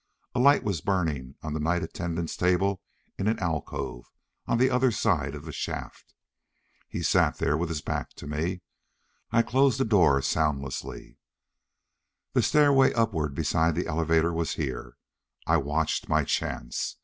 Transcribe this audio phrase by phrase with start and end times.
[0.33, 2.81] A light was burning on the night attendant's table
[3.19, 4.07] in an alcove,
[4.47, 6.15] on the other side of the shaft.
[6.87, 8.61] He sat there with his back to me.
[9.31, 11.19] I closed the door soundlessly.
[12.33, 14.97] The stairway upward beside the elevator was here.
[15.45, 16.97] I watched my chance.